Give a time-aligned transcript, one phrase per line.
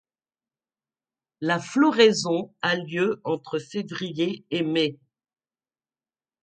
[1.41, 4.97] La floraison a lieu entre février et mai.